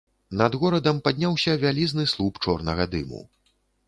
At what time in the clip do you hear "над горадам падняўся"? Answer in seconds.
0.39-1.53